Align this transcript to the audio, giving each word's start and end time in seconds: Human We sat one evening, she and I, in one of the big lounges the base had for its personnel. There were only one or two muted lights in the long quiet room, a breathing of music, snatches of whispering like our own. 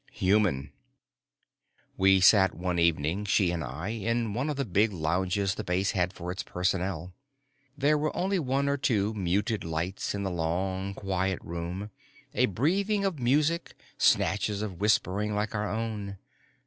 Human 0.13 0.71
We 1.95 2.21
sat 2.21 2.55
one 2.55 2.79
evening, 2.79 3.23
she 3.23 3.51
and 3.51 3.63
I, 3.63 3.89
in 3.89 4.33
one 4.33 4.49
of 4.49 4.55
the 4.55 4.65
big 4.65 4.91
lounges 4.91 5.53
the 5.53 5.63
base 5.63 5.91
had 5.91 6.11
for 6.11 6.31
its 6.31 6.41
personnel. 6.41 7.13
There 7.77 7.99
were 7.99 8.15
only 8.17 8.39
one 8.39 8.67
or 8.67 8.77
two 8.77 9.13
muted 9.13 9.63
lights 9.63 10.15
in 10.15 10.23
the 10.23 10.31
long 10.31 10.95
quiet 10.95 11.37
room, 11.43 11.91
a 12.33 12.47
breathing 12.47 13.05
of 13.05 13.19
music, 13.19 13.75
snatches 13.99 14.63
of 14.63 14.81
whispering 14.81 15.35
like 15.35 15.53
our 15.53 15.69
own. 15.69 16.17